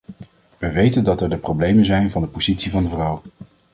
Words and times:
We 0.57 0.71
weten 0.71 1.03
dat 1.03 1.21
er 1.21 1.29
de 1.29 1.37
problemen 1.37 1.85
zijn 1.85 2.11
van 2.11 2.21
de 2.21 2.27
positie 2.27 2.71
van 2.71 2.83
de 2.83 2.89
vrouw. 2.89 3.21